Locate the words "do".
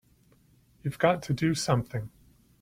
1.35-1.53